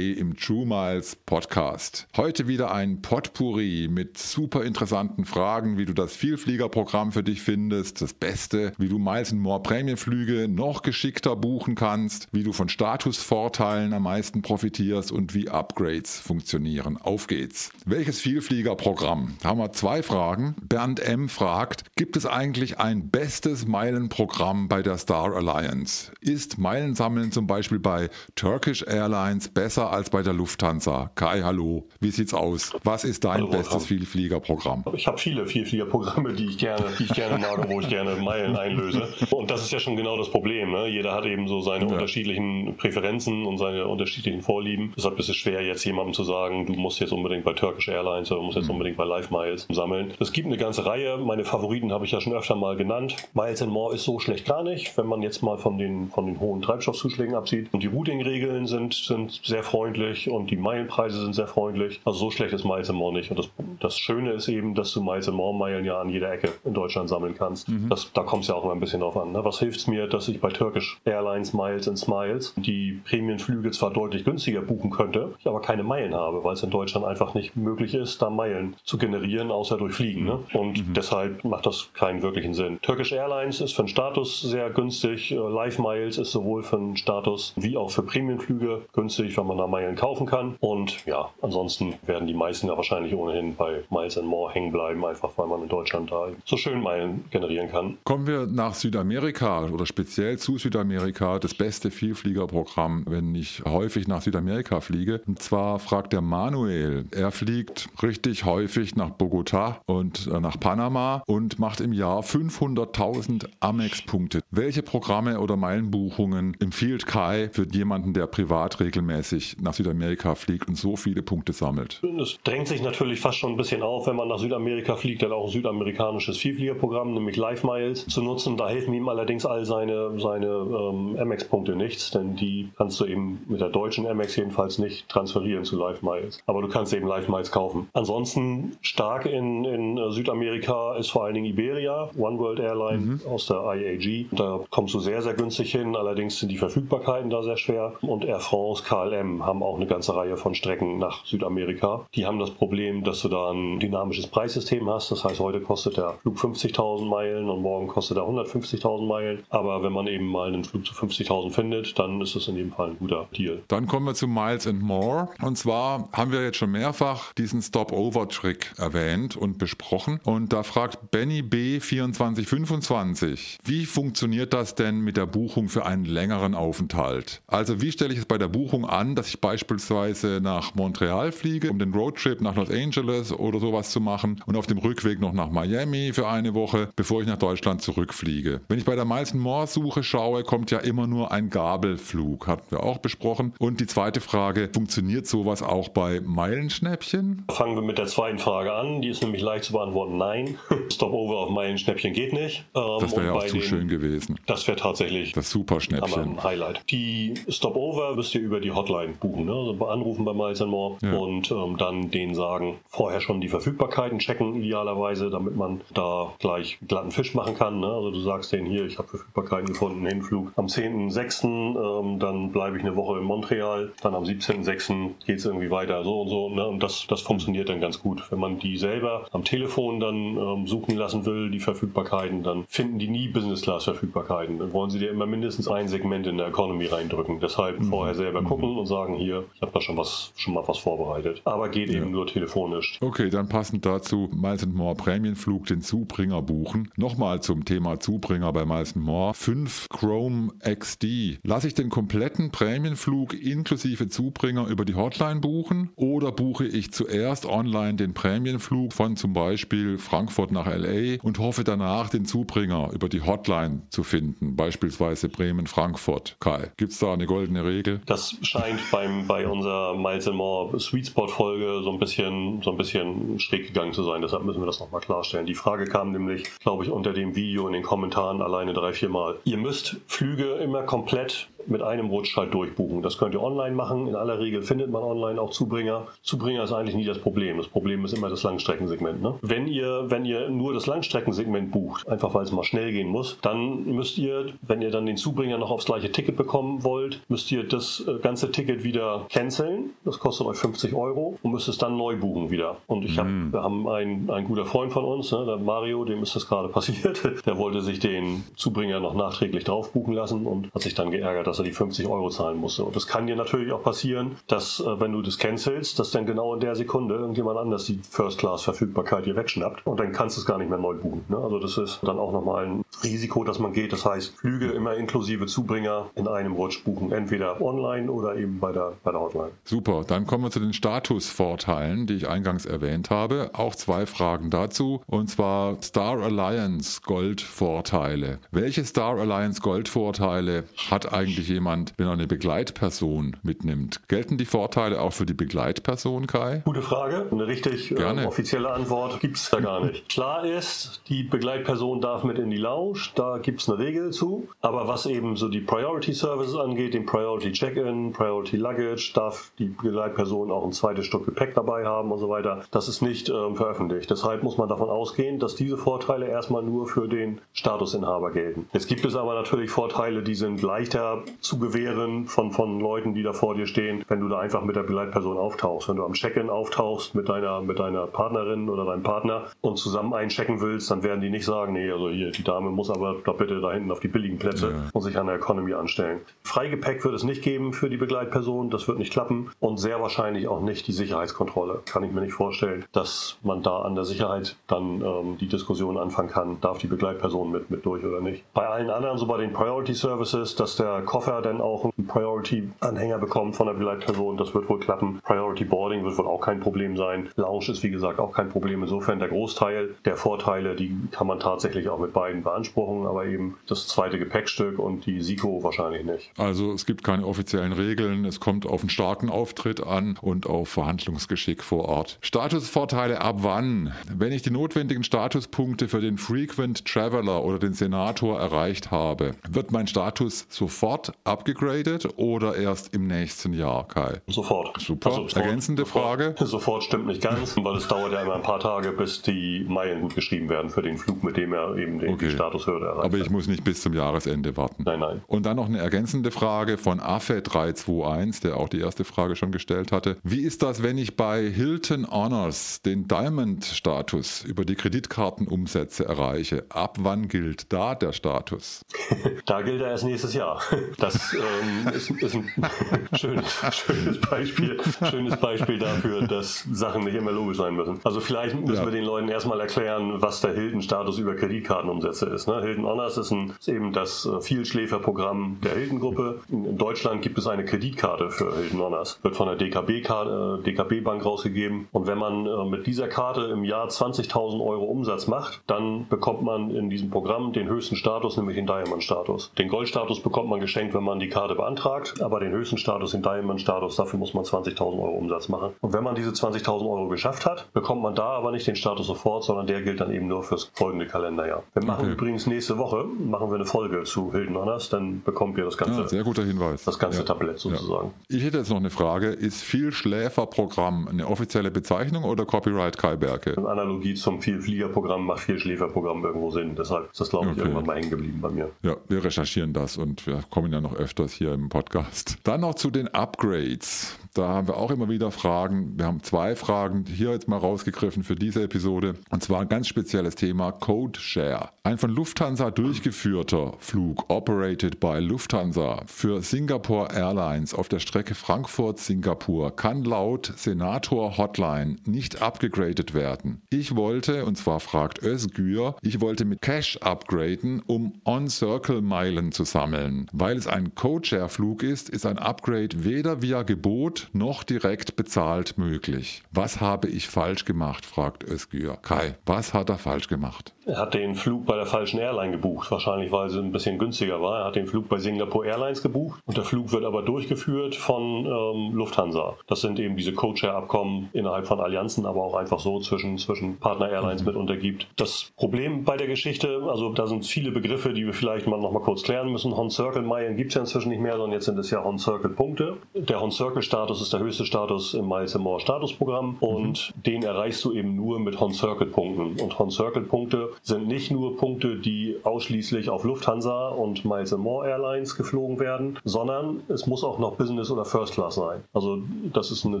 im 0.18 0.36
True 0.36 0.66
Miles 0.66 1.16
Podcast. 1.16 2.06
Heute 2.14 2.46
wieder 2.46 2.74
ein 2.74 3.00
Potpourri 3.00 3.88
mit 3.90 4.18
super 4.18 4.64
interessanten 4.64 5.24
Fragen, 5.24 5.78
wie 5.78 5.86
du 5.86 5.94
das 5.94 6.14
Vielfliegerprogramm 6.14 7.10
für 7.10 7.22
dich 7.22 7.40
findest, 7.40 8.02
das 8.02 8.12
Beste, 8.12 8.74
wie 8.76 8.90
du 8.90 8.98
Miles 8.98 9.32
More 9.32 9.62
Prämienflüge 9.62 10.46
noch 10.46 10.82
geschickter 10.82 11.36
buchen 11.36 11.74
kannst, 11.74 12.28
wie 12.32 12.42
du 12.42 12.52
von 12.52 12.68
Statusvorteilen 12.68 13.94
am 13.94 14.02
meisten 14.02 14.42
profitierst 14.42 15.10
und 15.10 15.34
wie 15.34 15.48
Upgrades 15.48 16.20
funktionieren. 16.20 16.98
Auf 16.98 17.28
geht's. 17.28 17.70
Welches 17.86 18.20
Vielfliegerprogramm? 18.20 19.38
Da 19.40 19.48
haben 19.48 19.58
wir 19.58 19.72
zwei 19.72 20.02
Fragen. 20.02 20.54
Bernd 20.60 21.00
M. 21.00 21.30
fragt, 21.30 21.84
gibt 21.96 22.18
es 22.18 22.26
eigentlich 22.26 22.78
ein 22.78 23.08
bestes 23.08 23.66
Meilenprogramm 23.66 24.68
bei 24.68 24.82
der 24.82 24.98
Star 24.98 25.34
Alliance? 25.34 25.93
Ist 26.20 26.58
Meilensammeln 26.58 27.32
zum 27.32 27.46
Beispiel 27.46 27.78
bei 27.78 28.08
Turkish 28.34 28.82
Airlines 28.82 29.48
besser 29.48 29.90
als 29.90 30.10
bei 30.10 30.22
der 30.22 30.32
Lufthansa? 30.32 31.10
Kai, 31.14 31.42
hallo. 31.42 31.86
Wie 32.00 32.10
sieht's 32.10 32.34
aus? 32.34 32.72
Was 32.84 33.04
ist 33.04 33.24
dein 33.24 33.34
hallo, 33.34 33.48
bestes 33.48 33.86
Vielfliegerprogramm? 33.86 34.84
Ich 34.94 35.06
habe 35.06 35.18
viele 35.18 35.46
Vielfliegerprogramme, 35.46 36.32
die 36.34 36.46
ich 36.46 36.58
gerne, 36.58 36.86
die 36.98 37.04
ich 37.04 37.14
gerne 37.14 37.38
mag, 37.38 37.68
wo 37.68 37.80
ich 37.80 37.88
gerne 37.88 38.16
Meilen 38.16 38.56
einlöse. 38.56 39.08
Und 39.30 39.50
das 39.50 39.62
ist 39.62 39.72
ja 39.72 39.78
schon 39.78 39.96
genau 39.96 40.16
das 40.16 40.30
Problem. 40.30 40.72
Ne? 40.72 40.88
Jeder 40.88 41.12
hat 41.12 41.24
eben 41.26 41.48
so 41.48 41.60
seine 41.60 41.86
ja. 41.86 41.92
unterschiedlichen 41.92 42.76
Präferenzen 42.76 43.46
und 43.46 43.58
seine 43.58 43.86
unterschiedlichen 43.86 44.42
Vorlieben. 44.42 44.92
Deshalb 44.96 45.18
ist 45.18 45.28
es 45.28 45.36
schwer, 45.36 45.62
jetzt 45.62 45.84
jemandem 45.84 46.14
zu 46.14 46.24
sagen, 46.24 46.66
du 46.66 46.74
musst 46.74 47.00
jetzt 47.00 47.12
unbedingt 47.12 47.44
bei 47.44 47.52
Turkish 47.52 47.88
Airlines 47.88 48.30
oder 48.30 48.40
du 48.40 48.46
musst 48.46 48.56
jetzt 48.56 48.66
mhm. 48.66 48.72
unbedingt 48.72 48.96
bei 48.96 49.04
Live 49.04 49.30
Miles 49.30 49.66
sammeln. 49.70 50.14
Es 50.20 50.32
gibt 50.32 50.46
eine 50.46 50.56
ganze 50.56 50.86
Reihe. 50.86 51.18
Meine 51.18 51.44
Favoriten 51.44 51.92
habe 51.92 52.04
ich 52.04 52.12
ja 52.12 52.20
schon 52.20 52.32
öfter 52.32 52.56
mal 52.56 52.76
genannt. 52.76 53.16
Miles 53.34 53.62
and 53.62 53.72
More 53.72 53.94
ist 53.94 54.04
so 54.04 54.18
schlecht 54.18 54.46
gar 54.46 54.62
nicht, 54.62 54.96
wenn 54.96 55.06
man 55.06 55.22
jetzt 55.22 55.42
mal 55.42 55.58
von 55.58 55.78
den 55.84 56.08
von 56.10 56.26
den 56.26 56.40
hohen 56.40 56.62
Treibstoffzuschlägen 56.62 57.34
absieht. 57.34 57.72
Und 57.72 57.82
die 57.82 57.86
Routing-Regeln 57.86 58.66
sind, 58.66 58.94
sind 58.94 59.40
sehr 59.44 59.62
freundlich 59.62 60.30
und 60.30 60.50
die 60.50 60.56
Meilenpreise 60.56 61.20
sind 61.20 61.34
sehr 61.34 61.46
freundlich. 61.46 62.00
Also 62.04 62.18
so 62.18 62.30
schlecht 62.30 62.52
ist 62.52 62.64
Miles 62.64 62.90
More 62.92 63.12
nicht. 63.12 63.30
Und 63.30 63.38
das, 63.38 63.48
das 63.80 63.98
Schöne 63.98 64.32
ist 64.32 64.48
eben, 64.48 64.74
dass 64.74 64.92
du 64.92 65.02
Miles 65.02 65.30
More 65.30 65.54
Meilen 65.54 65.84
ja 65.84 66.00
an 66.00 66.08
jeder 66.08 66.32
Ecke 66.32 66.50
in 66.64 66.74
Deutschland 66.74 67.08
sammeln 67.08 67.34
kannst. 67.36 67.68
Mhm. 67.68 67.88
Das, 67.88 68.12
da 68.12 68.22
kommt 68.22 68.42
es 68.42 68.48
ja 68.48 68.54
auch 68.54 68.64
immer 68.64 68.72
ein 68.72 68.80
bisschen 68.80 69.00
drauf 69.00 69.16
an. 69.16 69.32
Ne? 69.32 69.44
Was 69.44 69.58
hilft 69.58 69.80
es 69.80 69.86
mir, 69.86 70.06
dass 70.06 70.28
ich 70.28 70.40
bei 70.40 70.48
Turkish 70.48 70.98
Airlines 71.04 71.52
Miles 71.52 71.86
and 71.86 71.98
Smiles 71.98 72.54
die 72.56 73.00
Prämienflüge 73.04 73.70
zwar 73.70 73.92
deutlich 73.92 74.24
günstiger 74.24 74.62
buchen 74.62 74.90
könnte, 74.90 75.34
ich 75.38 75.46
aber 75.46 75.60
keine 75.60 75.82
Meilen 75.82 76.14
habe, 76.14 76.42
weil 76.44 76.54
es 76.54 76.62
in 76.62 76.70
Deutschland 76.70 77.06
einfach 77.06 77.34
nicht 77.34 77.56
möglich 77.56 77.94
ist, 77.94 78.22
da 78.22 78.30
Meilen 78.30 78.76
zu 78.84 78.96
generieren, 78.96 79.50
außer 79.50 79.76
durch 79.76 79.94
Fliegen. 79.94 80.24
Ne? 80.24 80.38
Und 80.54 80.88
mhm. 80.88 80.94
deshalb 80.94 81.44
macht 81.44 81.66
das 81.66 81.90
keinen 81.92 82.22
wirklichen 82.22 82.54
Sinn. 82.54 82.78
Turkish 82.82 83.12
Airlines 83.12 83.60
ist 83.60 83.72
für 83.72 83.82
den 83.82 83.88
Status 83.88 84.40
sehr 84.40 84.70
günstig. 84.70 85.32
Äh, 85.32 85.36
Live 85.36 85.74
5 85.74 85.78
Miles 85.78 86.18
ist 86.18 86.32
sowohl 86.32 86.62
für 86.62 86.76
den 86.76 86.96
Status 86.96 87.52
wie 87.56 87.76
auch 87.76 87.90
für 87.90 88.02
Prämienflüge 88.02 88.82
günstig, 88.92 89.36
wenn 89.36 89.46
man 89.46 89.58
da 89.58 89.66
Meilen 89.66 89.96
kaufen 89.96 90.26
kann. 90.26 90.56
Und 90.60 91.04
ja, 91.06 91.30
ansonsten 91.42 91.94
werden 92.06 92.26
die 92.26 92.34
meisten 92.34 92.68
ja 92.68 92.76
wahrscheinlich 92.76 93.14
ohnehin 93.14 93.56
bei 93.56 93.63
Miles 93.90 94.18
and 94.18 94.26
More 94.26 94.52
hängen 94.52 94.72
bleiben, 94.72 95.04
einfach 95.04 95.30
weil 95.36 95.46
man 95.46 95.62
in 95.62 95.68
Deutschland 95.68 96.10
da 96.10 96.28
so 96.44 96.56
schön 96.56 96.80
Meilen 96.80 97.24
generieren 97.30 97.70
kann. 97.70 97.98
Kommen 98.04 98.26
wir 98.26 98.46
nach 98.46 98.74
Südamerika 98.74 99.64
oder 99.66 99.86
speziell 99.86 100.38
zu 100.38 100.58
Südamerika, 100.58 101.38
das 101.38 101.54
beste 101.54 101.90
Vielfliegerprogramm, 101.90 103.04
wenn 103.08 103.34
ich 103.34 103.62
häufig 103.64 104.08
nach 104.08 104.22
Südamerika 104.22 104.80
fliege. 104.80 105.22
Und 105.26 105.40
zwar 105.40 105.78
fragt 105.78 106.12
der 106.12 106.20
Manuel, 106.20 107.06
er 107.10 107.30
fliegt 107.30 107.88
richtig 108.02 108.44
häufig 108.44 108.96
nach 108.96 109.10
Bogota 109.10 109.80
und 109.86 110.26
äh, 110.26 110.40
nach 110.40 110.58
Panama 110.58 111.22
und 111.26 111.58
macht 111.58 111.80
im 111.80 111.92
Jahr 111.92 112.20
500.000 112.20 113.46
Amex-Punkte. 113.60 114.40
Welche 114.50 114.82
Programme 114.82 115.40
oder 115.40 115.56
Meilenbuchungen 115.56 116.56
empfiehlt 116.60 117.06
Kai 117.06 117.48
für 117.52 117.66
jemanden, 117.66 118.12
der 118.12 118.26
privat 118.26 118.80
regelmäßig 118.80 119.56
nach 119.60 119.74
Südamerika 119.74 120.34
fliegt 120.34 120.68
und 120.68 120.76
so 120.76 120.96
viele 120.96 121.22
Punkte 121.22 121.52
sammelt? 121.52 122.02
Es 122.20 122.38
drängt 122.44 122.68
sich 122.68 122.82
natürlich 122.82 123.20
fast 123.20 123.38
schon 123.38 123.53
ein 123.54 123.58
bisschen 123.58 123.82
auf, 123.82 124.06
wenn 124.06 124.16
man 124.16 124.28
nach 124.28 124.38
Südamerika 124.38 124.96
fliegt, 124.96 125.22
dann 125.22 125.32
auch 125.32 125.46
ein 125.46 125.50
südamerikanisches 125.50 126.36
Vielfliegerprogramm, 126.38 127.14
nämlich 127.14 127.36
Live 127.36 127.64
Miles, 127.64 128.06
zu 128.06 128.22
nutzen. 128.22 128.56
Da 128.56 128.68
helfen 128.68 128.92
ihm 128.94 129.08
allerdings 129.08 129.46
all 129.46 129.64
seine, 129.64 130.18
seine 130.18 130.46
ähm, 130.46 131.16
Amex-Punkte 131.18 131.76
nichts, 131.76 132.10
denn 132.10 132.36
die 132.36 132.68
kannst 132.76 133.00
du 133.00 133.06
eben 133.06 133.42
mit 133.48 133.60
der 133.60 133.68
deutschen 133.68 134.06
Amex 134.06 134.36
jedenfalls 134.36 134.78
nicht 134.78 135.08
transferieren 135.08 135.64
zu 135.64 135.78
Live 135.78 136.02
Miles. 136.02 136.42
Aber 136.46 136.62
du 136.62 136.68
kannst 136.68 136.92
eben 136.92 137.06
Live 137.06 137.28
Miles 137.28 137.50
kaufen. 137.50 137.88
Ansonsten 137.92 138.76
stark 138.82 139.26
in, 139.26 139.64
in 139.64 139.98
äh, 139.98 140.10
Südamerika 140.10 140.96
ist 140.96 141.10
vor 141.10 141.24
allen 141.24 141.34
Dingen 141.34 141.46
Iberia, 141.46 142.10
One 142.16 142.38
World 142.38 142.60
Airline 142.60 142.98
mhm. 142.98 143.20
aus 143.30 143.46
der 143.46 143.62
IAG. 143.64 144.26
Da 144.32 144.60
kommst 144.70 144.94
du 144.94 144.98
sehr, 144.98 145.22
sehr 145.22 145.34
günstig 145.34 145.72
hin, 145.72 145.96
allerdings 145.96 146.38
sind 146.38 146.50
die 146.50 146.58
Verfügbarkeiten 146.58 147.30
da 147.30 147.42
sehr 147.42 147.56
schwer. 147.56 147.94
Und 148.02 148.24
Air 148.24 148.40
France, 148.40 148.82
KLM 148.82 149.44
haben 149.44 149.62
auch 149.62 149.76
eine 149.76 149.86
ganze 149.86 150.14
Reihe 150.14 150.36
von 150.36 150.54
Strecken 150.54 150.98
nach 150.98 151.24
Südamerika. 151.24 152.06
Die 152.14 152.26
haben 152.26 152.38
das 152.38 152.50
Problem, 152.50 153.04
dass 153.04 153.22
du 153.22 153.28
da 153.28 153.43
ein 153.52 153.80
dynamisches 153.80 154.26
Preissystem 154.26 154.88
hast. 154.88 155.10
Das 155.10 155.24
heißt, 155.24 155.40
heute 155.40 155.60
kostet 155.60 155.96
der 155.96 156.14
Flug 156.22 156.38
50.000 156.38 157.06
Meilen 157.06 157.48
und 157.48 157.62
morgen 157.62 157.88
kostet 157.88 158.16
er 158.16 158.24
150.000 158.24 159.06
Meilen. 159.06 159.42
Aber 159.50 159.82
wenn 159.82 159.92
man 159.92 160.06
eben 160.06 160.26
mal 160.26 160.48
einen 160.48 160.64
Flug 160.64 160.86
zu 160.86 160.94
50.000 160.94 161.50
findet, 161.50 161.98
dann 161.98 162.20
ist 162.20 162.36
es 162.36 162.48
in 162.48 162.56
jedem 162.56 162.72
Fall 162.72 162.90
ein 162.90 162.98
guter 162.98 163.26
Deal. 163.36 163.62
Dann 163.68 163.86
kommen 163.86 164.06
wir 164.06 164.14
zu 164.14 164.28
Miles 164.28 164.66
and 164.66 164.82
More. 164.82 165.28
Und 165.40 165.56
zwar 165.56 166.08
haben 166.12 166.32
wir 166.32 166.42
jetzt 166.42 166.58
schon 166.58 166.70
mehrfach 166.70 167.32
diesen 167.34 167.62
Stop-Over-Trick 167.62 168.74
erwähnt 168.78 169.36
und 169.36 169.58
besprochen. 169.58 170.20
Und 170.24 170.52
da 170.52 170.62
fragt 170.62 171.10
Benny 171.10 171.40
B2425, 171.40 173.58
wie 173.64 173.86
funktioniert 173.86 174.54
das 174.54 174.74
denn 174.74 175.00
mit 175.00 175.16
der 175.16 175.26
Buchung 175.26 175.68
für 175.68 175.86
einen 175.86 176.04
längeren 176.04 176.54
Aufenthalt. 176.54 177.42
Also 177.46 177.80
wie 177.80 177.92
stelle 177.92 178.12
ich 178.12 178.20
es 178.20 178.26
bei 178.26 178.38
der 178.38 178.48
Buchung 178.48 178.84
an, 178.84 179.14
dass 179.14 179.28
ich 179.28 179.40
beispielsweise 179.40 180.40
nach 180.42 180.74
Montreal 180.74 181.32
fliege, 181.32 181.70
um 181.70 181.78
den 181.78 181.92
Roadtrip 181.92 182.40
nach 182.40 182.56
Los 182.56 182.70
Angeles 182.70 183.32
oder 183.38 183.60
sowas 183.60 183.90
zu 183.90 184.00
machen 184.00 184.42
und 184.46 184.56
auf 184.56 184.66
dem 184.66 184.78
Rückweg 184.78 185.20
noch 185.20 185.32
nach 185.32 185.50
Miami 185.50 186.12
für 186.12 186.28
eine 186.28 186.54
Woche, 186.54 186.90
bevor 186.96 187.20
ich 187.20 187.26
nach 187.26 187.38
Deutschland 187.38 187.82
zurückfliege. 187.82 188.60
Wenn 188.68 188.78
ich 188.78 188.84
bei 188.84 188.94
der 188.94 189.04
Miles 189.04 189.34
More 189.34 189.66
Suche 189.66 190.02
schaue, 190.02 190.42
kommt 190.42 190.70
ja 190.70 190.78
immer 190.78 191.06
nur 191.06 191.32
ein 191.32 191.50
Gabelflug, 191.50 192.46
hatten 192.46 192.70
wir 192.70 192.82
auch 192.82 192.98
besprochen. 192.98 193.54
Und 193.58 193.80
die 193.80 193.86
zweite 193.86 194.20
Frage, 194.20 194.70
funktioniert 194.72 195.26
sowas 195.26 195.62
auch 195.62 195.88
bei 195.88 196.20
Meilenschnäppchen? 196.20 197.44
Fangen 197.50 197.74
wir 197.76 197.82
mit 197.82 197.98
der 197.98 198.06
zweiten 198.06 198.38
Frage 198.38 198.72
an, 198.72 199.02
die 199.02 199.08
ist 199.08 199.22
nämlich 199.22 199.42
leicht 199.42 199.64
zu 199.64 199.72
beantworten, 199.72 200.16
nein. 200.16 200.58
Stopover 200.90 201.38
auf 201.38 201.50
Meilenschnäppchen 201.50 202.12
geht 202.12 202.32
nicht. 202.32 202.64
das 202.72 203.16
wäre 203.16 203.26
ja 203.26 203.32
auch 203.32 203.46
zu 203.46 203.58
den, 203.58 203.62
schön 203.62 203.88
gewesen. 203.88 204.38
Das 204.46 204.66
wäre 204.66 204.76
tatsächlich 204.76 205.32
das 205.32 205.50
Superschnäppchen. 205.50 206.42
Highlight. 206.42 206.82
Die 206.90 207.34
Stopover 207.48 208.16
wirst 208.16 208.34
du 208.34 208.38
über 208.38 208.60
die 208.60 208.72
Hotline 208.72 209.14
buchen, 209.20 209.46
ne? 209.46 209.52
also 209.52 209.86
anrufen 209.86 210.24
bei 210.24 210.32
Miles 210.32 210.60
More 210.60 210.96
ja. 211.02 211.12
und 211.12 211.50
ähm, 211.50 211.76
dann 211.78 212.10
denen 212.10 212.34
sagen, 212.34 212.78
vorher 212.88 213.20
schon 213.24 213.40
die 213.40 213.48
Verfügbarkeiten 213.48 214.18
checken 214.18 214.54
idealerweise, 214.54 215.30
damit 215.30 215.56
man 215.56 215.80
da 215.92 216.32
gleich 216.38 216.78
glatten 216.86 217.10
Fisch 217.10 217.34
machen 217.34 217.56
kann. 217.56 217.80
Ne? 217.80 217.86
Also 217.86 218.10
du 218.10 218.20
sagst 218.20 218.52
denen 218.52 218.66
hier, 218.66 218.84
ich 218.84 218.98
habe 218.98 219.08
Verfügbarkeiten 219.08 219.66
gefunden, 219.66 220.06
Hinflug 220.06 220.52
am 220.56 220.66
10.06., 220.66 221.44
ähm, 221.44 222.18
dann 222.18 222.52
bleibe 222.52 222.76
ich 222.76 222.82
eine 222.82 222.96
Woche 222.96 223.18
in 223.18 223.24
Montreal, 223.24 223.92
dann 224.02 224.14
am 224.14 224.24
17.06. 224.24 225.10
geht 225.26 225.38
es 225.38 225.44
irgendwie 225.44 225.70
weiter, 225.70 226.04
so 226.04 226.22
und 226.22 226.28
so. 226.28 226.48
Ne? 226.50 226.66
Und 226.66 226.82
das, 226.82 227.06
das 227.08 227.22
funktioniert 227.22 227.68
dann 227.68 227.80
ganz 227.80 228.00
gut. 228.00 228.30
Wenn 228.30 228.38
man 228.38 228.58
die 228.58 228.76
selber 228.76 229.26
am 229.32 229.44
Telefon 229.44 230.00
dann 230.00 230.36
ähm, 230.36 230.66
suchen 230.66 230.96
lassen 230.96 231.24
will, 231.26 231.50
die 231.50 231.60
Verfügbarkeiten, 231.60 232.42
dann 232.42 232.64
finden 232.68 232.98
die 232.98 233.08
nie 233.08 233.28
Business 233.28 233.62
Class 233.62 233.84
Verfügbarkeiten. 233.84 234.58
Dann 234.58 234.72
wollen 234.72 234.90
sie 234.90 234.98
dir 234.98 235.10
immer 235.10 235.26
mindestens 235.26 235.68
ein 235.68 235.88
Segment 235.88 236.26
in 236.26 236.36
der 236.36 236.48
Economy 236.48 236.86
reindrücken. 236.86 237.40
Deshalb 237.40 237.80
mhm. 237.80 237.84
vorher 237.84 238.14
selber 238.14 238.42
mhm. 238.42 238.46
gucken 238.46 238.78
und 238.78 238.86
sagen, 238.86 239.14
hier, 239.14 239.44
ich 239.54 239.62
habe 239.62 239.72
da 239.72 239.80
schon 239.80 239.96
was 239.96 240.32
schon 240.36 240.54
mal 240.54 240.64
was 240.66 240.78
vorbereitet. 240.78 241.40
Aber 241.44 241.68
geht 241.68 241.90
ja. 241.90 241.96
eben 241.96 242.10
nur 242.10 242.26
telefonisch. 242.26 242.98
Okay, 243.00 243.13
dann 243.18 243.48
passend 243.48 243.84
dazu 243.86 244.30
Miles 244.32 244.66
More 244.66 244.94
Prämienflug 244.94 245.66
den 245.66 245.82
Zubringer 245.82 246.42
buchen. 246.42 246.90
Nochmal 246.96 247.42
zum 247.42 247.64
Thema 247.64 248.00
Zubringer 248.00 248.52
bei 248.52 248.64
Miles 248.64 248.94
More. 248.94 249.34
5 249.34 249.88
Chrome 249.90 250.52
XD. 250.62 251.38
Lasse 251.42 251.68
ich 251.68 251.74
den 251.74 251.90
kompletten 251.90 252.50
Prämienflug 252.50 253.34
inklusive 253.34 254.08
Zubringer 254.08 254.66
über 254.68 254.84
die 254.84 254.94
Hotline 254.94 255.40
buchen 255.40 255.90
oder 255.96 256.32
buche 256.32 256.66
ich 256.66 256.92
zuerst 256.92 257.46
online 257.46 257.94
den 257.94 258.14
Prämienflug 258.14 258.92
von 258.92 259.16
zum 259.16 259.32
Beispiel 259.32 259.98
Frankfurt 259.98 260.52
nach 260.52 260.66
LA 260.66 261.18
und 261.22 261.38
hoffe 261.38 261.64
danach 261.64 262.08
den 262.08 262.24
Zubringer 262.24 262.90
über 262.92 263.08
die 263.08 263.22
Hotline 263.22 263.82
zu 263.90 264.02
finden, 264.02 264.56
beispielsweise 264.56 264.94
beispielsweise 264.94 265.28
Bremen-Frankfurt. 265.28 266.36
Kai, 266.40 266.70
gibt 266.76 266.92
es 266.92 266.98
da 266.98 267.12
eine 267.12 267.26
goldene 267.26 267.64
Regel? 267.64 268.00
Das 268.06 268.36
scheint 268.42 268.80
beim, 268.90 269.26
bei 269.26 269.46
unserer 269.46 269.94
Miles 269.96 270.30
More 270.30 270.78
Sweet 270.78 271.08
Spot 271.08 271.28
Folge 271.28 271.82
so 271.82 271.90
ein 271.90 271.98
bisschen, 271.98 272.62
so 272.62 272.70
ein 272.70 272.76
bisschen 272.76 273.03
schräg 273.38 273.66
gegangen 273.66 273.92
zu 273.92 274.02
sein. 274.02 274.22
Deshalb 274.22 274.44
müssen 274.44 274.60
wir 274.60 274.66
das 274.66 274.80
nochmal 274.80 275.00
klarstellen. 275.00 275.46
Die 275.46 275.54
Frage 275.54 275.84
kam 275.84 276.12
nämlich, 276.12 276.44
glaube 276.60 276.84
ich, 276.84 276.90
unter 276.90 277.12
dem 277.12 277.34
Video 277.34 277.66
in 277.66 277.72
den 277.72 277.82
Kommentaren 277.82 278.42
alleine 278.42 278.72
drei, 278.72 278.92
vier 278.92 279.08
Mal. 279.08 279.36
Ihr 279.44 279.58
müsst 279.58 279.96
Flüge 280.06 280.54
immer 280.54 280.82
komplett 280.82 281.48
mit 281.68 281.82
einem 281.82 282.08
Rutsch 282.08 282.36
halt 282.36 282.54
durchbuchen. 282.54 283.02
Das 283.02 283.18
könnt 283.18 283.34
ihr 283.34 283.42
online 283.42 283.74
machen. 283.74 284.06
In 284.06 284.16
aller 284.16 284.38
Regel 284.38 284.62
findet 284.62 284.90
man 284.90 285.02
online 285.02 285.40
auch 285.40 285.50
Zubringer. 285.50 286.06
Zubringer 286.22 286.64
ist 286.64 286.72
eigentlich 286.72 286.96
nie 286.96 287.04
das 287.04 287.18
Problem. 287.18 287.56
Das 287.58 287.68
Problem 287.68 288.04
ist 288.04 288.16
immer 288.16 288.28
das 288.28 288.42
Langstreckensegment. 288.42 289.22
Ne? 289.22 289.34
Wenn 289.42 289.66
ihr, 289.66 290.04
wenn 290.08 290.24
ihr 290.24 290.48
nur 290.48 290.74
das 290.74 290.86
Langstreckensegment 290.86 291.70
bucht, 291.70 292.08
einfach 292.08 292.34
weil 292.34 292.44
es 292.44 292.52
mal 292.52 292.64
schnell 292.64 292.92
gehen 292.92 293.08
muss, 293.08 293.38
dann 293.42 293.84
müsst 293.84 294.18
ihr, 294.18 294.46
wenn 294.62 294.82
ihr 294.82 294.90
dann 294.90 295.06
den 295.06 295.16
Zubringer 295.16 295.58
noch 295.58 295.70
aufs 295.70 295.86
gleiche 295.86 296.10
Ticket 296.12 296.36
bekommen 296.36 296.84
wollt, 296.84 297.20
müsst 297.28 297.50
ihr 297.52 297.64
das 297.64 298.04
äh, 298.06 298.18
ganze 298.20 298.50
Ticket 298.50 298.84
wieder 298.84 299.26
canceln. 299.30 299.90
Das 300.04 300.18
kostet 300.18 300.46
euch 300.46 300.58
50 300.58 300.94
Euro 300.94 301.38
und 301.42 301.52
müsst 301.52 301.68
es 301.68 301.78
dann 301.78 301.96
neu 301.96 302.16
buchen 302.16 302.50
wieder. 302.50 302.76
Und 302.86 303.04
ich 303.04 303.18
hab, 303.18 303.26
mm. 303.26 303.52
wir 303.52 303.62
haben 303.62 303.88
einen, 303.88 304.30
einen 304.30 304.46
guter 304.46 304.64
Freund 304.64 304.92
von 304.92 305.04
uns, 305.04 305.32
ne, 305.32 305.44
der 305.46 305.58
Mario, 305.58 306.04
dem 306.04 306.22
ist 306.22 306.36
das 306.36 306.48
gerade 306.48 306.68
passiert. 306.74 307.22
Der 307.46 307.58
wollte 307.58 307.80
sich 307.80 307.98
den 307.98 308.44
Zubringer 308.56 309.00
noch 309.00 309.14
nachträglich 309.14 309.64
drauf 309.64 309.92
buchen 309.92 310.14
lassen 310.14 310.46
und 310.46 310.72
hat 310.74 310.82
sich 310.82 310.94
dann 310.94 311.10
geärgert, 311.10 311.46
dass 311.46 311.53
er 311.58 311.64
die 311.64 311.72
50 311.72 312.06
Euro 312.06 312.30
zahlen 312.30 312.58
musste. 312.58 312.84
Und 312.84 312.96
das 312.96 313.06
kann 313.06 313.26
dir 313.26 313.36
natürlich 313.36 313.72
auch 313.72 313.82
passieren, 313.82 314.36
dass 314.46 314.80
äh, 314.80 315.00
wenn 315.00 315.12
du 315.12 315.22
das 315.22 315.38
cancelst, 315.38 315.98
dass 315.98 316.10
dann 316.10 316.26
genau 316.26 316.54
in 316.54 316.60
der 316.60 316.76
Sekunde 316.76 317.14
irgendjemand 317.14 317.58
anders 317.58 317.84
die 317.84 318.00
First-Class-Verfügbarkeit 318.08 319.26
dir 319.26 319.36
wegschnappt 319.36 319.86
und 319.86 320.00
dann 320.00 320.12
kannst 320.12 320.36
du 320.36 320.40
es 320.40 320.46
gar 320.46 320.58
nicht 320.58 320.70
mehr 320.70 320.78
neu 320.78 320.94
buchen. 320.94 321.24
Ne? 321.28 321.38
Also 321.38 321.58
das 321.58 321.78
ist 321.78 322.00
dann 322.02 322.18
auch 322.18 322.32
nochmal 322.32 322.66
ein 322.66 322.84
Risiko, 323.02 323.44
dass 323.44 323.58
man 323.58 323.72
geht. 323.72 323.92
Das 323.92 324.04
heißt, 324.04 324.34
Flüge 324.38 324.70
immer 324.70 324.94
inklusive 324.94 325.46
Zubringer 325.46 326.10
in 326.14 326.28
einem 326.28 326.52
Rutsch 326.52 326.84
buchen, 326.84 327.12
entweder 327.12 327.60
online 327.60 328.10
oder 328.10 328.36
eben 328.36 328.58
bei 328.60 328.72
der, 328.72 328.94
bei 329.02 329.12
der 329.12 329.20
Hotline. 329.20 329.50
Super, 329.64 330.04
dann 330.06 330.26
kommen 330.26 330.44
wir 330.44 330.50
zu 330.50 330.60
den 330.60 330.72
Statusvorteilen, 330.72 332.06
die 332.06 332.14
ich 332.14 332.28
eingangs 332.28 332.66
erwähnt 332.66 333.10
habe. 333.10 333.50
Auch 333.52 333.74
zwei 333.74 334.06
Fragen 334.06 334.50
dazu, 334.50 335.02
und 335.06 335.28
zwar 335.28 335.80
Star 335.82 336.20
Alliance 336.20 337.00
Gold-Vorteile. 337.02 338.38
Welche 338.50 338.84
Star 338.84 339.18
Alliance 339.18 339.60
Gold-Vorteile 339.60 340.64
hat 340.90 341.12
eigentlich 341.12 341.43
jemand, 341.48 341.92
wenn 341.96 342.06
er 342.06 342.12
eine 342.12 342.26
Begleitperson 342.26 343.36
mitnimmt? 343.42 344.00
Gelten 344.08 344.38
die 344.38 344.44
Vorteile 344.44 345.00
auch 345.00 345.12
für 345.12 345.26
die 345.26 345.34
Begleitperson, 345.34 346.26
Kai? 346.26 346.62
Gute 346.64 346.82
Frage. 346.82 347.26
Eine 347.30 347.46
richtig 347.46 347.90
äh, 347.90 348.24
offizielle 348.24 348.70
Antwort 348.70 349.20
gibt 349.20 349.36
es 349.36 349.50
da 349.50 349.60
gar 349.60 349.84
nicht. 349.84 350.08
Klar 350.08 350.44
ist, 350.44 351.02
die 351.08 351.22
Begleitperson 351.22 352.00
darf 352.00 352.24
mit 352.24 352.38
in 352.38 352.50
die 352.50 352.56
Lounge, 352.56 352.98
da 353.14 353.38
gibt 353.38 353.60
es 353.60 353.68
eine 353.68 353.78
Regel 353.78 354.10
zu. 354.10 354.48
Aber 354.60 354.88
was 354.88 355.06
eben 355.06 355.36
so 355.36 355.48
die 355.48 355.60
Priority 355.60 356.12
Services 356.12 356.56
angeht, 356.56 356.94
den 356.94 357.06
Priority 357.06 357.52
Check-in, 357.52 358.12
Priority 358.12 358.56
Luggage, 358.56 359.12
darf 359.14 359.52
die 359.58 359.66
Begleitperson 359.66 360.50
auch 360.50 360.64
ein 360.64 360.72
zweites 360.72 361.06
Stück 361.06 361.24
Gepäck 361.24 361.54
dabei 361.54 361.84
haben 361.84 362.12
und 362.12 362.18
so 362.18 362.28
weiter. 362.28 362.62
Das 362.70 362.88
ist 362.88 363.02
nicht 363.02 363.28
ähm, 363.28 363.56
veröffentlicht. 363.56 364.10
Deshalb 364.10 364.42
muss 364.42 364.58
man 364.58 364.68
davon 364.68 364.88
ausgehen, 364.88 365.38
dass 365.38 365.54
diese 365.54 365.76
Vorteile 365.76 366.26
erstmal 366.26 366.62
nur 366.62 366.86
für 366.86 367.08
den 367.08 367.40
Statusinhaber 367.52 368.32
gelten. 368.32 368.68
Jetzt 368.72 368.88
gibt 368.88 369.04
es 369.04 369.16
aber 369.16 369.34
natürlich 369.34 369.70
Vorteile, 369.70 370.22
die 370.22 370.34
sind 370.34 370.62
leichter 370.62 371.22
zu 371.40 371.58
gewähren 371.58 372.26
von, 372.26 372.52
von 372.52 372.80
Leuten, 372.80 373.14
die 373.14 373.22
da 373.22 373.32
vor 373.32 373.54
dir 373.54 373.66
stehen, 373.66 374.04
wenn 374.08 374.20
du 374.20 374.28
da 374.28 374.38
einfach 374.38 374.62
mit 374.62 374.76
der 374.76 374.82
Begleitperson 374.82 375.36
auftauchst. 375.36 375.88
Wenn 375.88 375.96
du 375.96 376.04
am 376.04 376.12
Check-in 376.12 376.50
auftauchst 376.50 377.14
mit 377.14 377.28
deiner, 377.28 377.60
mit 377.60 377.78
deiner 377.78 378.06
Partnerin 378.06 378.68
oder 378.68 378.84
deinem 378.84 379.02
Partner 379.02 379.46
und 379.60 379.78
zusammen 379.78 380.14
einchecken 380.14 380.60
willst, 380.60 380.90
dann 380.90 381.02
werden 381.02 381.20
die 381.20 381.30
nicht 381.30 381.44
sagen, 381.44 381.72
nee, 381.72 381.90
also 381.90 382.10
hier, 382.10 382.30
die 382.30 382.44
Dame 382.44 382.70
muss 382.70 382.90
aber 382.90 383.16
da 383.24 383.32
bitte 383.32 383.60
da 383.60 383.72
hinten 383.72 383.90
auf 383.90 384.00
die 384.00 384.08
billigen 384.08 384.38
Plätze 384.38 384.70
ja. 384.70 384.90
und 384.92 385.02
sich 385.02 385.18
an 385.18 385.26
der 385.26 385.36
Economy 385.36 385.74
anstellen. 385.74 386.20
Freigepäck 386.42 387.04
wird 387.04 387.14
es 387.14 387.24
nicht 387.24 387.42
geben 387.42 387.72
für 387.72 387.88
die 387.88 387.96
Begleitperson, 387.96 388.70
das 388.70 388.88
wird 388.88 388.98
nicht 388.98 389.12
klappen 389.12 389.50
und 389.60 389.78
sehr 389.78 390.00
wahrscheinlich 390.00 390.48
auch 390.48 390.60
nicht 390.60 390.86
die 390.86 390.92
Sicherheitskontrolle. 390.92 391.82
Kann 391.86 392.04
ich 392.04 392.12
mir 392.12 392.20
nicht 392.20 392.34
vorstellen, 392.34 392.84
dass 392.92 393.38
man 393.42 393.62
da 393.62 393.82
an 393.82 393.94
der 393.94 394.04
Sicherheit 394.04 394.56
dann 394.66 395.02
ähm, 395.02 395.38
die 395.38 395.48
Diskussion 395.48 395.98
anfangen 395.98 396.28
kann, 396.28 396.60
darf 396.60 396.78
die 396.78 396.86
Begleitperson 396.86 397.50
mit, 397.50 397.70
mit 397.70 397.84
durch 397.86 398.04
oder 398.04 398.20
nicht. 398.20 398.44
Bei 398.52 398.66
allen 398.66 398.90
anderen, 398.90 399.18
so 399.18 399.26
bei 399.26 399.38
den 399.38 399.52
Priority 399.52 399.94
Services, 399.94 400.54
dass 400.54 400.76
der 400.76 401.02
Koffer 401.02 401.23
dann 401.26 401.60
auch 401.60 401.84
einen 401.84 402.06
Priority-Anhänger 402.06 403.18
bekommt 403.18 403.56
von 403.56 403.66
der 403.66 403.74
Begleitperson, 403.74 404.36
das 404.36 404.54
wird 404.54 404.68
wohl 404.68 404.80
klappen. 404.80 405.20
Priority 405.24 405.64
Boarding 405.64 406.04
wird 406.04 406.18
wohl 406.18 406.26
auch 406.26 406.40
kein 406.40 406.60
Problem 406.60 406.96
sein. 406.96 407.28
Lounge 407.36 407.68
ist 407.68 407.82
wie 407.82 407.90
gesagt 407.90 408.18
auch 408.18 408.32
kein 408.32 408.48
Problem. 408.48 408.82
Insofern 408.82 409.18
der 409.18 409.28
Großteil 409.28 409.94
der 410.04 410.16
Vorteile, 410.16 410.74
die 410.74 410.96
kann 411.10 411.26
man 411.26 411.40
tatsächlich 411.40 411.88
auch 411.88 411.98
mit 411.98 412.12
beiden 412.12 412.42
beanspruchen, 412.42 413.06
aber 413.06 413.26
eben 413.26 413.56
das 413.66 413.88
zweite 413.88 414.18
Gepäckstück 414.18 414.78
und 414.78 415.06
die 415.06 415.20
SICO 415.20 415.62
wahrscheinlich 415.62 416.04
nicht. 416.04 416.32
Also 416.38 416.72
es 416.72 416.86
gibt 416.86 417.04
keine 417.04 417.26
offiziellen 417.26 417.72
Regeln, 417.72 418.24
es 418.24 418.40
kommt 418.40 418.66
auf 418.66 418.80
einen 418.80 418.90
starken 418.90 419.30
Auftritt 419.30 419.84
an 419.84 420.18
und 420.20 420.46
auf 420.46 420.68
Verhandlungsgeschick 420.68 421.62
vor 421.62 421.88
Ort. 421.88 422.18
Statusvorteile 422.22 423.20
ab 423.20 423.36
wann? 423.40 423.92
Wenn 424.12 424.32
ich 424.32 424.42
die 424.42 424.50
notwendigen 424.50 425.04
Statuspunkte 425.04 425.88
für 425.88 426.00
den 426.00 426.18
Frequent 426.18 426.84
Traveler 426.84 427.44
oder 427.44 427.58
den 427.58 427.74
Senator 427.74 428.38
erreicht 428.38 428.90
habe, 428.90 429.32
wird 429.48 429.72
mein 429.72 429.86
Status 429.86 430.46
sofort 430.48 431.03
abgegradet 431.24 432.08
oder 432.16 432.56
erst 432.56 432.94
im 432.94 433.06
nächsten 433.06 433.52
Jahr, 433.52 433.86
Kai? 433.88 434.20
Sofort. 434.26 434.80
Super. 434.80 435.10
Also, 435.10 435.40
Ergänzende 435.40 435.82
sofort, 435.82 436.04
Frage? 436.04 436.34
Sofort 436.38 436.84
stimmt 436.84 437.06
nicht 437.06 437.22
ganz, 437.22 437.56
weil 437.62 437.76
es 437.76 437.88
dauert 437.88 438.12
ja 438.12 438.22
immer 438.22 438.34
ein 438.34 438.42
paar 438.42 438.60
Tage, 438.60 438.92
bis 438.92 439.22
die 439.22 439.64
Meilen 439.68 440.02
gut 440.02 440.14
geschrieben 440.14 440.48
werden 440.48 440.70
für 440.70 440.82
den 440.82 440.98
Flug, 440.98 441.22
mit 441.22 441.36
dem 441.36 441.52
er 441.52 441.76
eben 441.76 441.98
den 441.98 442.14
okay. 442.14 442.30
Statushürde 442.30 442.86
erreicht. 442.86 443.04
Aber 443.04 443.18
ich 443.18 443.30
muss 443.30 443.46
nicht 443.46 443.64
bis 443.64 443.82
zum 443.82 443.94
Jahresende 443.94 444.56
warten. 444.56 444.84
Nein, 444.84 445.00
nein. 445.00 445.22
Und 445.26 445.46
dann 445.46 445.56
noch 445.56 445.66
eine 445.66 445.78
ergänzende 445.78 446.30
Frage 446.30 446.78
von 446.78 447.00
AFE321, 447.00 448.42
der 448.42 448.56
auch 448.56 448.68
die 448.68 448.80
erste 448.80 449.04
Frage 449.04 449.36
schon 449.36 449.52
gestellt 449.52 449.92
hatte. 449.92 450.16
Wie 450.22 450.42
ist 450.42 450.62
das, 450.62 450.82
wenn 450.82 450.98
ich 450.98 451.16
bei 451.16 451.42
Hilton 451.50 452.10
Honors 452.10 452.82
den 452.82 453.08
Diamond-Status 453.08 454.44
über 454.44 454.64
die 454.64 454.74
Kreditkartenumsätze 454.74 456.04
erreiche? 456.04 456.64
Ab 456.68 456.98
wann 457.00 457.28
gilt 457.28 457.72
da 457.72 457.94
der 457.94 458.12
Status? 458.12 458.84
da 459.46 459.62
gilt 459.62 459.80
er 459.80 459.90
erst 459.90 460.04
nächstes 460.04 460.34
Jahr. 460.34 460.60
Das 460.98 461.34
ähm, 461.34 461.92
ist, 461.92 462.10
ist, 462.10 462.34
ein 462.34 462.50
schönes, 463.18 463.60
schönes, 463.72 464.20
Beispiel, 464.20 464.78
schönes 465.10 465.36
Beispiel 465.36 465.78
dafür, 465.78 466.26
dass 466.26 466.66
Sachen 466.72 467.04
nicht 467.04 467.14
immer 467.14 467.32
logisch 467.32 467.56
sein 467.56 467.74
müssen. 467.74 468.00
Also 468.04 468.20
vielleicht 468.20 468.58
müssen 468.58 468.74
ja. 468.74 468.84
wir 468.84 468.92
den 468.92 469.04
Leuten 469.04 469.28
erstmal 469.28 469.60
erklären, 469.60 470.20
was 470.20 470.40
der 470.40 470.52
Hilton-Status 470.52 471.18
über 471.18 471.34
Kreditkartenumsätze 471.34 472.26
ist. 472.26 472.48
Ne? 472.48 472.60
Hilton 472.62 472.86
Honors 472.86 473.16
ist, 473.16 473.30
ein, 473.30 473.54
ist 473.58 473.68
eben 473.68 473.92
das 473.92 474.26
äh, 474.26 474.40
Vielschläferprogramm 474.40 475.58
der 475.62 475.72
Hilton-Gruppe. 475.72 476.40
In 476.48 476.76
Deutschland 476.76 477.22
gibt 477.22 477.38
es 477.38 477.46
eine 477.46 477.64
Kreditkarte 477.64 478.30
für 478.30 478.54
Hilton 478.56 478.80
Honors. 478.80 479.18
Wird 479.22 479.36
von 479.36 479.48
der 479.48 479.56
DKB, 479.56 479.90
äh, 479.90 480.62
DKB 480.62 481.02
Bank 481.02 481.24
rausgegeben. 481.24 481.88
Und 481.92 482.06
wenn 482.06 482.18
man 482.18 482.46
äh, 482.46 482.64
mit 482.68 482.86
dieser 482.86 483.08
Karte 483.08 483.42
im 483.44 483.64
Jahr 483.64 483.88
20.000 483.88 484.64
Euro 484.64 484.84
Umsatz 484.84 485.26
macht, 485.26 485.62
dann 485.66 486.06
bekommt 486.08 486.42
man 486.42 486.70
in 486.70 486.90
diesem 486.90 487.10
Programm 487.10 487.52
den 487.52 487.68
höchsten 487.68 487.96
Status, 487.96 488.36
nämlich 488.36 488.56
den 488.56 488.66
Diamond-Status. 488.66 489.52
Den 489.58 489.68
Gold-Status 489.68 490.20
bekommt 490.20 490.48
man 490.50 490.60
geschenkt, 490.60 490.83
wenn 490.92 491.04
man 491.04 491.20
die 491.20 491.28
Karte 491.28 491.54
beantragt, 491.54 492.20
aber 492.20 492.40
den 492.40 492.52
höchsten 492.52 492.76
Status, 492.76 493.12
den 493.12 493.22
Diamond-Status, 493.22 493.96
dafür 493.96 494.18
muss 494.18 494.34
man 494.34 494.44
20.000 494.44 494.80
Euro 494.80 495.16
Umsatz 495.16 495.48
machen. 495.48 495.72
Und 495.80 495.92
wenn 495.92 496.04
man 496.04 496.14
diese 496.14 496.30
20.000 496.30 496.80
Euro 496.82 497.08
geschafft 497.08 497.46
hat, 497.46 497.72
bekommt 497.72 498.02
man 498.02 498.14
da 498.14 498.24
aber 498.24 498.50
nicht 498.50 498.66
den 498.66 498.76
Status 498.76 499.06
sofort, 499.06 499.44
sondern 499.44 499.66
der 499.66 499.82
gilt 499.82 500.00
dann 500.00 500.12
eben 500.12 500.26
nur 500.26 500.42
fürs 500.42 500.70
folgende 500.74 501.06
Kalenderjahr. 501.06 501.62
Wir 501.72 501.84
machen 501.84 502.06
okay. 502.06 502.12
übrigens 502.12 502.46
nächste 502.46 502.76
Woche 502.76 503.04
machen 503.04 503.50
wir 503.50 503.56
eine 503.56 503.66
Folge 503.66 504.02
zu 504.04 504.32
Hilden 504.32 504.56
Honors, 504.56 504.88
dann 504.88 505.22
bekommt 505.22 505.56
ihr 505.58 505.64
das 505.64 505.76
ganze, 505.76 506.02
ja, 506.02 506.08
sehr 506.08 506.24
guter 506.24 506.44
Hinweis. 506.44 506.84
Das 506.84 506.98
ganze 506.98 507.20
ja. 507.20 507.24
Tablett 507.24 507.58
sozusagen. 507.58 508.12
Ja. 508.28 508.36
Ich 508.36 508.44
hätte 508.44 508.58
jetzt 508.58 508.70
noch 508.70 508.78
eine 508.78 508.90
Frage. 508.90 509.28
Ist 509.28 509.62
Vielschläferprogramm 509.62 511.08
eine 511.08 511.26
offizielle 511.26 511.70
Bezeichnung 511.70 512.24
oder 512.24 512.44
Copyright 512.44 512.98
Kai 512.98 513.16
Berke? 513.16 513.50
In 513.50 513.66
Analogie 513.66 514.14
zum 514.14 514.40
Vielfliegerprogramm 514.40 515.26
macht 515.26 515.40
Vielschläferprogramm 515.40 516.24
irgendwo 516.24 516.50
Sinn. 516.50 516.74
Deshalb 516.76 517.10
ist 517.10 517.20
das, 517.20 517.30
glaube 517.30 517.46
ich, 517.46 517.52
okay. 517.52 517.60
irgendwann 517.60 517.86
mal 517.86 517.96
hängen 517.96 518.10
geblieben 518.10 518.40
bei 518.40 518.50
mir. 518.50 518.70
Ja, 518.82 518.96
wir 519.08 519.24
recherchieren 519.24 519.72
das 519.72 519.96
und 519.96 520.26
wir 520.26 520.40
kommen 520.50 520.72
ja 520.74 520.80
noch 520.80 520.94
öfters 520.94 521.32
hier 521.32 521.52
im 521.52 521.68
Podcast. 521.68 522.36
Dann 522.44 522.60
noch 522.60 522.74
zu 522.74 522.90
den 522.90 523.08
Upgrades. 523.08 524.18
Da 524.34 524.48
haben 524.48 524.66
wir 524.66 524.76
auch 524.76 524.90
immer 524.90 525.08
wieder 525.08 525.30
Fragen. 525.30 525.96
Wir 525.96 526.06
haben 526.06 526.22
zwei 526.24 526.56
Fragen 526.56 527.04
hier 527.06 527.30
jetzt 527.30 527.46
mal 527.46 527.56
rausgegriffen 527.56 528.24
für 528.24 528.34
diese 528.34 528.64
Episode. 528.64 529.14
Und 529.30 529.44
zwar 529.44 529.60
ein 529.60 529.68
ganz 529.68 529.86
spezielles 529.86 530.34
Thema 530.34 530.72
Code 530.72 531.20
Share. 531.20 531.70
Ein 531.84 531.98
von 531.98 532.10
Lufthansa 532.10 532.72
durchgeführter 532.72 533.74
Flug, 533.78 534.24
operated 534.28 534.98
by 534.98 535.20
Lufthansa, 535.20 536.02
für 536.06 536.42
Singapore 536.42 537.14
Airlines 537.14 537.74
auf 537.74 537.88
der 537.88 538.00
Strecke 538.00 538.34
Frankfurt-Singapur 538.34 539.76
kann 539.76 540.02
laut 540.02 540.52
Senator 540.56 541.38
Hotline 541.38 541.96
nicht 542.04 542.42
abgegradet 542.42 543.14
werden. 543.14 543.62
Ich 543.70 543.94
wollte, 543.94 544.44
und 544.46 544.58
zwar 544.58 544.80
fragt 544.80 545.22
Özgür, 545.22 545.94
ich 546.02 546.20
wollte 546.20 546.44
mit 546.44 546.60
Cash 546.60 546.96
upgraden, 547.02 547.82
um 547.86 548.14
On-Circle-Meilen 548.24 549.52
zu 549.52 549.62
sammeln. 549.62 550.26
Weil 550.32 550.56
es 550.64 550.68
ein 550.68 550.94
Codeshare-Flug 550.94 551.82
ist, 551.82 552.08
ist 552.08 552.24
ein 552.24 552.38
Upgrade 552.38 553.04
weder 553.04 553.42
via 553.42 553.62
Gebot 553.62 554.28
noch 554.32 554.62
direkt 554.62 555.16
bezahlt 555.16 555.76
möglich. 555.76 556.42
Was 556.52 556.80
habe 556.80 557.08
ich 557.08 557.28
falsch 557.28 557.64
gemacht, 557.64 558.06
fragt 558.06 558.44
Özgür. 558.44 558.96
Kai, 558.96 559.36
was 559.44 559.74
hat 559.74 559.90
er 559.90 559.98
falsch 559.98 560.28
gemacht? 560.28 560.73
Er 560.86 560.98
hat 560.98 561.14
den 561.14 561.34
Flug 561.34 561.64
bei 561.64 561.76
der 561.76 561.86
falschen 561.86 562.18
Airline 562.18 562.52
gebucht, 562.52 562.90
wahrscheinlich 562.90 563.32
weil 563.32 563.48
sie 563.48 563.58
ein 563.58 563.72
bisschen 563.72 563.98
günstiger 563.98 564.42
war. 564.42 564.60
Er 564.60 564.64
hat 564.66 564.76
den 564.76 564.86
Flug 564.86 565.08
bei 565.08 565.18
Singapore 565.18 565.66
Airlines 565.66 566.02
gebucht 566.02 566.42
und 566.46 566.56
der 566.56 566.64
Flug 566.64 566.92
wird 566.92 567.04
aber 567.04 567.22
durchgeführt 567.22 567.94
von 567.94 568.46
ähm, 568.46 568.94
Lufthansa. 568.94 569.56
Das 569.66 569.80
sind 569.80 569.98
eben 569.98 570.16
diese 570.16 570.32
Co-Share-Abkommen 570.32 571.30
innerhalb 571.32 571.66
von 571.66 571.80
Allianzen, 571.80 572.26
aber 572.26 572.42
auch 572.42 572.54
einfach 572.54 572.80
so 572.80 573.00
zwischen, 573.00 573.38
zwischen 573.38 573.78
Partner-Airlines 573.78 574.42
mhm. 574.42 574.46
mit 574.48 574.56
untergibt. 574.56 575.06
Das 575.16 575.52
Problem 575.56 576.04
bei 576.04 576.16
der 576.18 576.26
Geschichte, 576.26 576.82
also 576.86 577.12
da 577.12 577.26
sind 577.26 577.46
viele 577.46 577.70
Begriffe, 577.70 578.12
die 578.12 578.26
wir 578.26 578.34
vielleicht 578.34 578.66
mal 578.66 578.78
noch 578.78 578.92
mal 578.92 579.00
kurz 579.00 579.22
klären 579.22 579.50
müssen. 579.50 579.74
Hon 579.74 579.90
Circle 579.90 580.22
Meilen 580.22 580.56
gibt 580.56 580.68
es 580.68 580.74
ja 580.74 580.82
inzwischen 580.82 581.08
nicht 581.08 581.22
mehr, 581.22 581.32
sondern 581.32 581.52
jetzt 581.52 581.64
sind 581.64 581.78
es 581.78 581.90
ja 581.90 582.04
Hon 582.04 582.18
Circle 582.18 582.50
Punkte. 582.50 582.98
Der 583.14 583.40
Hon 583.40 583.50
Circle 583.50 583.82
Status 583.82 584.20
ist 584.20 584.32
der 584.32 584.40
höchste 584.40 584.66
Status 584.66 585.14
im 585.14 585.28
Miles 585.28 585.54
More 585.54 585.80
Statusprogramm 585.80 586.58
und 586.60 587.14
mhm. 587.16 587.22
den 587.22 587.42
erreichst 587.42 587.84
du 587.84 587.92
eben 587.92 588.16
nur 588.16 588.38
mit 588.38 588.60
Hon 588.60 588.72
Circle 588.72 589.06
Punkten. 589.06 589.60
Und 589.62 589.78
Hon 589.78 589.90
Circle 589.90 590.22
Punkte 590.22 590.73
sind 590.82 591.06
nicht 591.06 591.30
nur 591.30 591.56
Punkte, 591.56 591.96
die 591.96 592.36
ausschließlich 592.42 593.10
auf 593.10 593.24
Lufthansa 593.24 593.88
und 593.88 594.24
Miles 594.24 594.52
More 594.56 594.88
Airlines 594.88 595.36
geflogen 595.36 595.78
werden, 595.78 596.18
sondern 596.24 596.82
es 596.88 597.06
muss 597.06 597.24
auch 597.24 597.38
noch 597.38 597.56
Business 597.56 597.90
oder 597.90 598.04
First 598.04 598.34
Class 598.34 598.54
sein. 598.54 598.82
Also 598.92 599.18
das 599.52 599.70
ist 599.70 599.84
eine 599.84 600.00